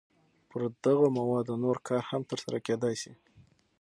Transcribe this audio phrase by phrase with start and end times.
[0.49, 3.11] پر دغو موادو نور کار هم تر سره کېدای شي.